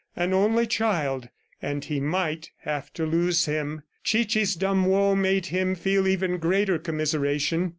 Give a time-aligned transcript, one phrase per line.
[0.15, 1.29] An only child,
[1.61, 3.83] and he might have to lose him!...
[4.03, 7.69] Chichi's dumb woe made him feel even greater commiseration.